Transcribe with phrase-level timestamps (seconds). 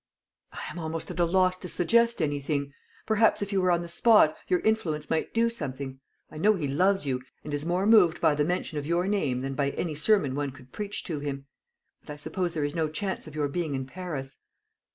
[0.51, 2.73] "I am almost at a loss to suggest anything.
[3.05, 5.99] Perhaps if you were on the spot, your influence might do something.
[6.31, 9.41] I know he loves you, and is more moved by the mention of your name
[9.41, 11.45] than by any sermon one could preach to him.
[12.03, 14.39] But I suppose there is no chance of your being in Paris."